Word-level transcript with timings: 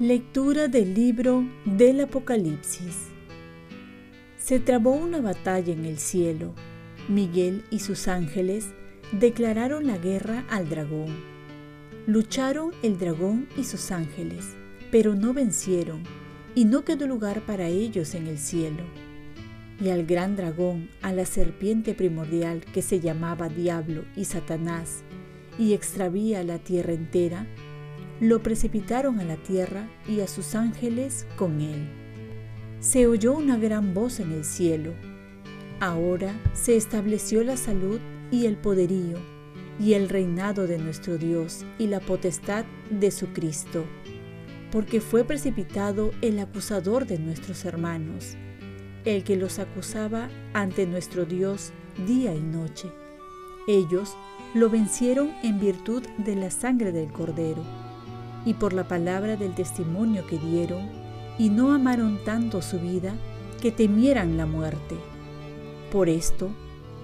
Lectura 0.00 0.68
del 0.68 0.94
libro 0.94 1.44
del 1.64 2.00
Apocalipsis. 2.02 3.08
Se 4.38 4.60
trabó 4.60 4.92
una 4.92 5.20
batalla 5.20 5.72
en 5.72 5.84
el 5.84 5.98
cielo. 5.98 6.54
Miguel 7.08 7.64
y 7.68 7.80
sus 7.80 8.06
ángeles 8.06 8.68
declararon 9.10 9.88
la 9.88 9.98
guerra 9.98 10.44
al 10.50 10.68
dragón. 10.68 11.16
Lucharon 12.06 12.70
el 12.84 12.96
dragón 12.96 13.48
y 13.56 13.64
sus 13.64 13.90
ángeles, 13.90 14.54
pero 14.92 15.16
no 15.16 15.34
vencieron, 15.34 16.04
y 16.58 16.64
no 16.64 16.84
quedó 16.84 17.06
lugar 17.06 17.42
para 17.42 17.68
ellos 17.68 18.16
en 18.16 18.26
el 18.26 18.36
cielo. 18.36 18.82
Y 19.80 19.90
al 19.90 20.04
gran 20.04 20.34
dragón, 20.34 20.90
a 21.02 21.12
la 21.12 21.24
serpiente 21.24 21.94
primordial 21.94 22.64
que 22.74 22.82
se 22.82 22.98
llamaba 22.98 23.48
Diablo 23.48 24.02
y 24.16 24.24
Satanás, 24.24 25.04
y 25.56 25.72
extravía 25.72 26.42
la 26.42 26.58
tierra 26.58 26.94
entera, 26.94 27.46
lo 28.20 28.42
precipitaron 28.42 29.20
a 29.20 29.24
la 29.24 29.36
tierra 29.36 29.88
y 30.08 30.18
a 30.18 30.26
sus 30.26 30.56
ángeles 30.56 31.28
con 31.36 31.60
él. 31.60 31.88
Se 32.80 33.06
oyó 33.06 33.34
una 33.34 33.56
gran 33.56 33.94
voz 33.94 34.18
en 34.18 34.32
el 34.32 34.44
cielo. 34.44 34.94
Ahora 35.78 36.34
se 36.54 36.76
estableció 36.76 37.44
la 37.44 37.56
salud 37.56 38.00
y 38.32 38.46
el 38.46 38.56
poderío, 38.56 39.20
y 39.78 39.92
el 39.92 40.08
reinado 40.08 40.66
de 40.66 40.78
nuestro 40.78 41.18
Dios 41.18 41.64
y 41.78 41.86
la 41.86 42.00
potestad 42.00 42.64
de 42.90 43.12
su 43.12 43.28
Cristo, 43.28 43.84
porque 44.70 45.00
fue 45.00 45.24
precipitado 45.24 46.12
el 46.20 46.38
acusador 46.38 47.06
de 47.06 47.18
nuestros 47.18 47.64
hermanos, 47.64 48.36
el 49.04 49.24
que 49.24 49.36
los 49.36 49.58
acusaba 49.58 50.28
ante 50.52 50.86
nuestro 50.86 51.24
Dios 51.24 51.72
día 52.06 52.34
y 52.34 52.40
noche. 52.40 52.90
Ellos 53.66 54.16
lo 54.54 54.70
vencieron 54.70 55.30
en 55.42 55.60
virtud 55.60 56.02
de 56.18 56.36
la 56.36 56.50
sangre 56.50 56.92
del 56.92 57.12
Cordero 57.12 57.62
y 58.44 58.54
por 58.54 58.72
la 58.72 58.86
palabra 58.88 59.36
del 59.36 59.54
testimonio 59.54 60.26
que 60.26 60.38
dieron, 60.38 60.88
y 61.38 61.50
no 61.50 61.72
amaron 61.72 62.18
tanto 62.24 62.62
su 62.62 62.78
vida 62.80 63.14
que 63.60 63.70
temieran 63.70 64.36
la 64.36 64.46
muerte. 64.46 64.96
Por 65.92 66.08
esto, 66.08 66.50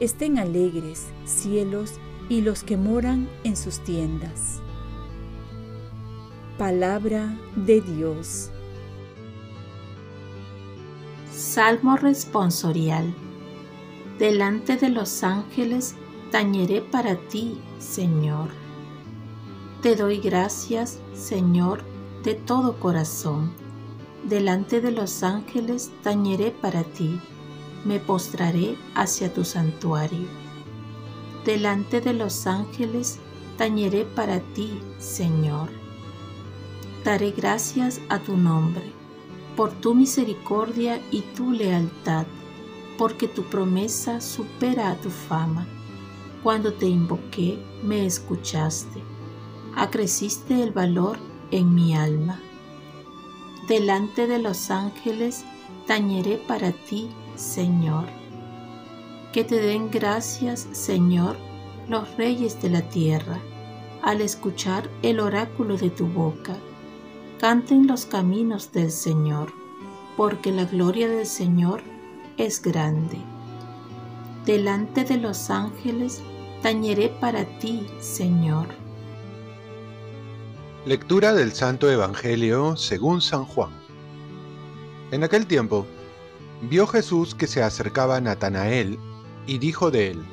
estén 0.00 0.38
alegres 0.38 1.06
cielos 1.24 1.94
y 2.28 2.40
los 2.42 2.62
que 2.62 2.76
moran 2.76 3.28
en 3.44 3.56
sus 3.56 3.80
tiendas. 3.80 4.60
Palabra 6.58 7.38
de 7.54 7.80
Dios. 7.80 8.50
Salmo 11.30 11.96
responsorial. 11.96 13.14
Delante 14.18 14.76
de 14.76 14.88
los 14.88 15.22
ángeles 15.22 15.94
tañeré 16.32 16.80
para 16.80 17.14
ti, 17.14 17.60
Señor. 17.78 18.48
Te 19.82 19.94
doy 19.94 20.18
gracias, 20.18 20.98
Señor, 21.14 21.84
de 22.24 22.34
todo 22.34 22.80
corazón. 22.80 23.52
Delante 24.24 24.80
de 24.80 24.90
los 24.90 25.22
ángeles 25.22 25.92
tañeré 26.02 26.50
para 26.50 26.82
ti, 26.82 27.20
me 27.84 28.00
postraré 28.00 28.76
hacia 28.96 29.32
tu 29.32 29.44
santuario. 29.44 30.26
Delante 31.44 32.00
de 32.00 32.14
los 32.14 32.48
ángeles 32.48 33.20
tañeré 33.56 34.04
para 34.04 34.40
ti, 34.40 34.80
Señor. 34.98 35.68
Daré 37.04 37.30
gracias 37.30 38.00
a 38.08 38.18
tu 38.18 38.36
nombre, 38.36 38.92
por 39.56 39.72
tu 39.72 39.94
misericordia 39.94 41.00
y 41.10 41.22
tu 41.36 41.52
lealtad, 41.52 42.26
porque 42.96 43.28
tu 43.28 43.44
promesa 43.44 44.20
supera 44.20 44.90
a 44.90 44.96
tu 44.96 45.10
fama. 45.10 45.66
Cuando 46.42 46.72
te 46.72 46.86
invoqué, 46.86 47.58
me 47.82 48.06
escuchaste 48.06 49.02
acreciste 49.78 50.60
el 50.60 50.72
valor 50.72 51.18
en 51.52 51.74
mi 51.74 51.94
alma. 51.94 52.40
Delante 53.68 54.26
de 54.26 54.38
los 54.38 54.70
ángeles 54.70 55.44
tañeré 55.86 56.36
para 56.36 56.72
ti, 56.72 57.10
Señor. 57.36 58.06
Que 59.32 59.44
te 59.44 59.60
den 59.60 59.90
gracias, 59.90 60.66
Señor, 60.72 61.36
los 61.88 62.16
reyes 62.16 62.60
de 62.60 62.70
la 62.70 62.82
tierra, 62.82 63.38
al 64.02 64.20
escuchar 64.20 64.90
el 65.02 65.20
oráculo 65.20 65.76
de 65.76 65.90
tu 65.90 66.06
boca. 66.06 66.56
Canten 67.38 67.86
los 67.86 68.04
caminos 68.04 68.72
del 68.72 68.90
Señor, 68.90 69.52
porque 70.16 70.50
la 70.50 70.64
gloria 70.64 71.08
del 71.08 71.26
Señor 71.26 71.82
es 72.36 72.60
grande. 72.60 73.18
Delante 74.44 75.04
de 75.04 75.18
los 75.18 75.48
ángeles 75.48 76.20
tañeré 76.62 77.10
para 77.20 77.44
ti, 77.60 77.86
Señor 78.00 78.66
Lectura 80.84 81.34
del 81.34 81.52
Santo 81.52 81.90
Evangelio 81.90 82.76
según 82.76 83.20
San 83.20 83.44
Juan. 83.44 83.70
En 85.10 85.22
aquel 85.22 85.46
tiempo, 85.46 85.86
vio 86.62 86.86
Jesús 86.86 87.34
que 87.34 87.46
se 87.46 87.62
acercaba 87.62 88.16
a 88.16 88.20
Natanael 88.20 88.98
y 89.46 89.58
dijo 89.58 89.90
de 89.90 90.12
él, 90.12 90.24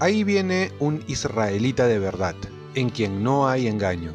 Ahí 0.00 0.24
viene 0.24 0.72
un 0.80 1.04
israelita 1.06 1.86
de 1.86 1.98
verdad, 1.98 2.34
en 2.74 2.88
quien 2.88 3.22
no 3.22 3.46
hay 3.46 3.66
engaño. 3.66 4.14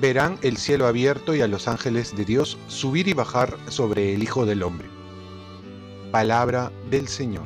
verán 0.00 0.38
el 0.42 0.56
cielo 0.56 0.86
abierto 0.86 1.34
y 1.34 1.40
a 1.40 1.48
los 1.48 1.68
ángeles 1.68 2.16
de 2.16 2.24
Dios 2.24 2.58
subir 2.68 3.08
y 3.08 3.12
bajar 3.12 3.56
sobre 3.68 4.14
el 4.14 4.22
Hijo 4.22 4.46
del 4.46 4.62
Hombre. 4.62 4.88
Palabra 6.10 6.72
del 6.90 7.08
Señor. 7.08 7.44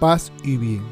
Paz 0.00 0.32
y 0.42 0.56
bien. 0.56 0.82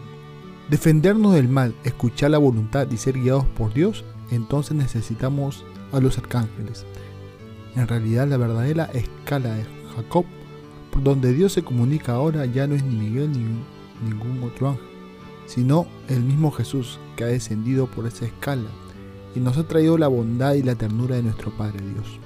Defendernos 0.70 1.34
del 1.34 1.48
mal, 1.48 1.75
escuchar 1.84 2.31
la 2.31 2.38
voluntad 2.38 2.91
y 2.91 2.97
ser 2.97 3.19
guiados 3.19 3.44
por 3.56 3.75
Dios 3.75 4.04
entonces 4.31 4.76
necesitamos 4.76 5.65
a 5.92 6.00
los 6.00 6.19
arcángeles. 6.19 6.84
En 7.76 7.88
realidad 7.88 8.28
la 8.28 8.36
verdadera 8.36 8.84
escala 8.86 9.54
de 9.54 9.65
Jacob, 9.97 10.25
por 10.91 11.03
donde 11.03 11.32
Dios 11.32 11.53
se 11.53 11.62
comunica 11.62 12.12
ahora, 12.12 12.47
ya 12.47 12.66
no 12.66 12.75
es 12.75 12.84
ni 12.84 12.94
Miguel 12.94 13.32
ni 13.32 14.09
ningún 14.09 14.42
otro 14.44 14.71
ángel, 14.71 14.84
sino 15.47 15.87
el 16.09 16.22
mismo 16.22 16.50
Jesús 16.50 16.99
que 17.16 17.25
ha 17.25 17.28
descendido 17.28 17.87
por 17.87 18.06
esa 18.06 18.25
escala 18.25 18.69
y 19.34 19.41
nos 19.41 19.56
ha 19.56 19.66
traído 19.66 19.99
la 19.99 20.09
bondad 20.09 20.55
y 20.55 20.62
la 20.62 20.75
ternura 20.75 21.16
de 21.16 21.22
nuestro 21.22 21.50
Padre 21.56 21.81
Dios. 21.81 22.19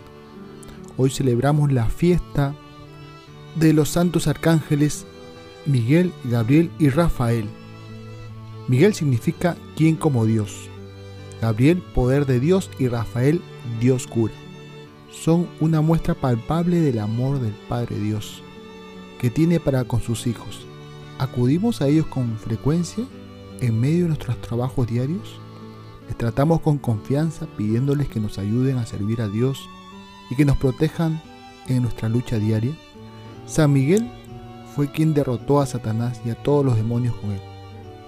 Hoy 0.96 1.10
celebramos 1.10 1.72
la 1.72 1.86
fiesta 1.86 2.54
de 3.56 3.72
los 3.72 3.88
santos 3.88 4.26
arcángeles 4.26 5.06
Miguel, 5.66 6.12
Gabriel 6.24 6.70
y 6.78 6.88
Rafael. 6.88 7.46
Miguel 8.68 8.94
significa 8.94 9.56
quien 9.76 9.96
como 9.96 10.24
Dios. 10.24 10.68
Gabriel, 11.40 11.82
poder 11.94 12.26
de 12.26 12.40
Dios, 12.40 12.70
y 12.78 12.88
Rafael, 12.88 13.40
Dios 13.80 14.06
cura. 14.06 14.34
Son 15.10 15.48
una 15.60 15.80
muestra 15.80 16.14
palpable 16.14 16.80
del 16.80 16.98
amor 16.98 17.40
del 17.40 17.54
Padre 17.68 17.98
Dios 17.98 18.42
que 19.20 19.30
tiene 19.30 19.60
para 19.60 19.84
con 19.84 20.00
sus 20.00 20.26
hijos. 20.26 20.66
¿Acudimos 21.18 21.82
a 21.82 21.88
ellos 21.88 22.06
con 22.06 22.38
frecuencia 22.38 23.04
en 23.60 23.80
medio 23.80 24.02
de 24.02 24.08
nuestros 24.08 24.40
trabajos 24.40 24.86
diarios? 24.86 25.40
Les 26.06 26.16
tratamos 26.16 26.60
con 26.60 26.78
confianza 26.78 27.46
pidiéndoles 27.56 28.08
que 28.08 28.20
nos 28.20 28.38
ayuden 28.38 28.78
a 28.78 28.86
servir 28.86 29.20
a 29.20 29.28
Dios 29.28 29.68
y 30.30 30.36
que 30.36 30.44
nos 30.44 30.56
protejan 30.58 31.20
en 31.66 31.82
nuestra 31.82 32.08
lucha 32.08 32.38
diaria. 32.38 32.72
San 33.46 33.72
Miguel 33.72 34.08
fue 34.76 34.92
quien 34.92 35.12
derrotó 35.12 35.60
a 35.60 35.66
Satanás 35.66 36.20
y 36.24 36.30
a 36.30 36.40
todos 36.40 36.64
los 36.64 36.76
demonios 36.76 37.16
con 37.16 37.32
él. 37.32 37.40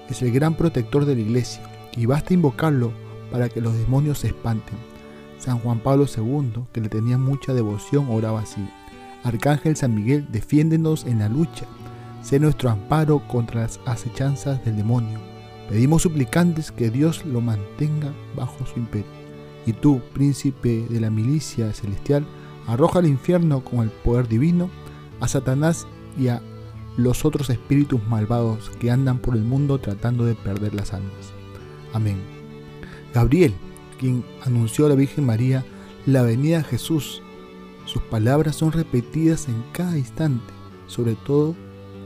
Es 0.09 0.23
el 0.23 0.31
gran 0.31 0.55
protector 0.55 1.05
de 1.05 1.17
la 1.17 1.23
iglesia 1.23 1.63
y 1.97 2.07
basta 2.07 2.33
invocarlo 2.33 2.93
para 3.33 3.49
que 3.49 3.61
los 3.61 3.77
demonios 3.77 4.21
se 4.21 4.29
espanten. 4.29 4.79
San 5.41 5.59
Juan 5.59 5.81
Pablo 5.81 6.07
II, 6.07 6.67
que 6.73 6.81
le 6.81 6.89
tenía 6.89 7.19
mucha 7.19 7.55
devoción, 7.55 8.07
oraba 8.09 8.43
así. 8.43 8.65
Arcángel 9.25 9.75
San 9.75 9.97
Miguel, 9.97 10.29
defiéndenos 10.31 11.07
en 11.07 11.19
la 11.19 11.29
lucha. 11.29 11.67
Sé 12.23 12.39
nuestro 12.39 12.71
amparo 12.71 13.27
contra 13.29 13.63
las 13.63 13.81
acechanzas 13.87 14.65
del 14.65 14.77
demonio. 14.77 15.19
Pedimos 15.69 16.03
suplicantes 16.03 16.73
que 16.73 16.91
Dios 16.91 17.25
lo 17.25 17.41
mantenga 17.41 18.13
bajo 18.37 18.67
su 18.67 18.79
imperio. 18.79 19.11
Y 19.67 19.73
tú, 19.73 20.01
príncipe 20.13 20.87
de 20.89 21.01
la 21.01 21.11
milicia 21.11 21.73
celestial, 21.73 22.27
Arroja 22.71 23.01
al 23.01 23.07
infierno 23.07 23.65
con 23.65 23.81
el 23.81 23.91
poder 23.91 24.29
divino 24.29 24.71
a 25.19 25.27
Satanás 25.27 25.89
y 26.17 26.29
a 26.29 26.41
los 26.97 27.25
otros 27.25 27.51
espíritus 27.51 28.01
malvados 28.07 28.71
que 28.79 28.93
andan 28.93 29.19
por 29.19 29.35
el 29.35 29.43
mundo 29.43 29.79
tratando 29.79 30.25
de 30.25 30.37
perder 30.37 30.75
las 30.75 30.93
almas. 30.93 31.33
Amén. 31.93 32.19
Gabriel, 33.13 33.55
quien 33.99 34.25
anunció 34.45 34.87
a 34.87 34.89
la 34.89 34.95
Virgen 34.95 35.27
María 35.27 35.65
la 36.07 36.23
venida 36.23 36.59
de 36.59 36.65
Jesús, 36.65 37.23
sus 37.87 38.03
palabras 38.03 38.55
son 38.55 38.71
repetidas 38.71 39.49
en 39.49 39.65
cada 39.73 39.99
instante, 39.99 40.53
sobre 40.87 41.15
todo 41.15 41.57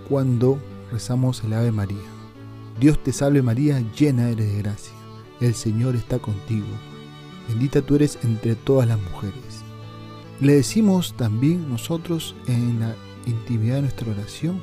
cuando 0.08 0.58
rezamos 0.90 1.42
el 1.44 1.52
Ave 1.52 1.72
María. 1.72 1.98
Dios 2.80 3.02
te 3.02 3.12
salve 3.12 3.42
María, 3.42 3.82
llena 3.96 4.30
eres 4.30 4.52
de 4.52 4.58
gracia. 4.58 4.94
El 5.40 5.54
Señor 5.54 5.94
está 5.96 6.18
contigo. 6.18 6.66
Bendita 7.48 7.82
tú 7.82 7.96
eres 7.96 8.18
entre 8.22 8.54
todas 8.54 8.88
las 8.88 9.00
mujeres. 9.00 9.62
Le 10.40 10.54
decimos 10.54 11.14
también 11.16 11.68
nosotros 11.68 12.34
en 12.46 12.80
la 12.80 12.94
intimidad 13.26 13.76
de 13.76 13.82
nuestra 13.82 14.10
oración 14.10 14.60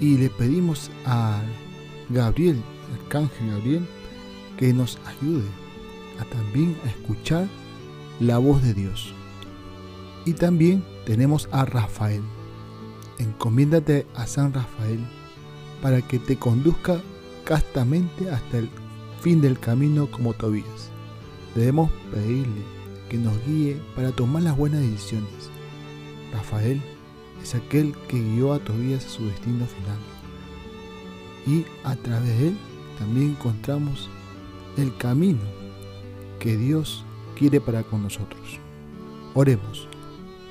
y 0.00 0.16
le 0.18 0.28
pedimos 0.30 0.90
a 1.06 1.40
Gabriel, 2.10 2.60
arcángel 3.00 3.50
Gabriel, 3.50 3.86
que 4.56 4.72
nos 4.72 4.98
ayude 5.06 5.46
a 6.20 6.24
también 6.24 6.76
a 6.84 6.88
escuchar 6.88 7.48
la 8.20 8.38
voz 8.38 8.62
de 8.62 8.74
Dios. 8.74 9.14
Y 10.24 10.32
también 10.32 10.84
tenemos 11.06 11.48
a 11.52 11.64
Rafael. 11.64 12.22
Encomiéndate 13.24 14.06
a 14.14 14.26
San 14.26 14.52
Rafael 14.52 15.00
para 15.80 16.02
que 16.02 16.18
te 16.18 16.36
conduzca 16.36 17.00
castamente 17.44 18.30
hasta 18.30 18.58
el 18.58 18.68
fin 19.20 19.40
del 19.40 19.58
camino 19.58 20.10
como 20.10 20.34
Tobías. 20.34 20.90
Debemos 21.54 21.90
pedirle 22.12 22.62
que 23.08 23.16
nos 23.16 23.34
guíe 23.46 23.80
para 23.96 24.12
tomar 24.12 24.42
las 24.42 24.56
buenas 24.56 24.82
decisiones. 24.82 25.50
Rafael 26.32 26.82
es 27.42 27.54
aquel 27.54 27.94
que 28.08 28.20
guió 28.20 28.52
a 28.52 28.58
Tobías 28.58 29.06
a 29.06 29.08
su 29.08 29.26
destino 29.26 29.66
final. 29.66 29.98
Y 31.46 31.64
a 31.84 31.96
través 31.96 32.38
de 32.38 32.48
él 32.48 32.58
también 32.98 33.30
encontramos 33.30 34.10
el 34.76 34.94
camino 34.96 35.40
que 36.40 36.56
Dios 36.56 37.04
quiere 37.38 37.60
para 37.60 37.82
con 37.84 38.02
nosotros. 38.02 38.58
Oremos. 39.34 39.88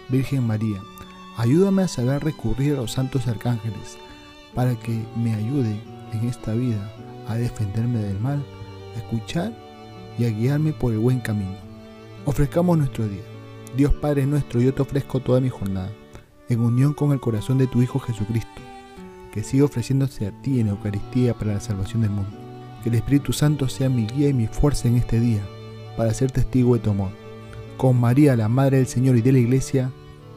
Virgen 0.10 0.46
María, 0.46 0.82
ayúdame 1.38 1.84
a 1.84 1.88
saber 1.88 2.24
recurrir 2.24 2.74
a 2.74 2.78
los 2.78 2.92
santos 2.92 3.28
arcángeles 3.28 3.98
para 4.54 4.76
que 4.76 5.04
me 5.16 5.34
ayude 5.34 5.82
en 6.14 6.28
esta 6.28 6.54
vida 6.54 6.92
a 7.28 7.36
defenderme 7.36 8.00
del 8.00 8.20
mal, 8.20 8.44
a 8.96 9.00
escuchar 9.00 9.54
y 10.18 10.26
a 10.26 10.30
guiarme 10.30 10.74
por 10.74 10.94
el 10.94 11.00
buen 11.00 11.20
camino. 11.20 11.56
Ofrezcamos 12.26 12.78
nuestro 12.78 13.08
día. 13.08 13.24
Dios 13.76 13.94
Padre 13.94 14.26
nuestro, 14.26 14.62
yo 14.62 14.74
te 14.74 14.84
ofrezco 14.84 15.20
toda 15.20 15.42
mi 15.42 15.50
jornada, 15.50 15.90
en 16.48 16.60
unión 16.60 16.94
con 16.94 17.12
el 17.12 17.20
corazón 17.20 17.58
de 17.58 17.66
tu 17.66 17.82
Hijo 17.82 18.00
Jesucristo, 18.00 18.62
que 19.34 19.44
siga 19.44 19.66
ofreciéndose 19.66 20.28
a 20.28 20.42
ti 20.42 20.60
en 20.60 20.68
Eucaristía 20.68 21.34
para 21.34 21.56
la 21.56 21.60
salvación 21.60 22.04
del 22.04 22.12
mundo. 22.12 22.30
Que 22.84 22.90
el 22.90 22.96
Espíritu 22.96 23.34
Santo 23.34 23.68
sea 23.68 23.90
mi 23.90 24.06
guía 24.06 24.30
y 24.30 24.34
mi 24.34 24.46
fuerza 24.46 24.88
en 24.88 24.98
este 24.98 25.20
día, 25.20 25.42
para 25.98 26.14
ser 26.14 26.32
testigo 26.32 26.76
de 26.76 26.82
tu 26.82 26.92
amor. 26.92 27.10
Con 27.78 28.00
María, 28.00 28.36
la 28.36 28.48
Madre 28.48 28.78
del 28.78 28.88
Señor 28.88 29.18
y 29.18 29.22
de 29.22 29.32
la 29.32 29.40
Iglesia, 29.40 29.90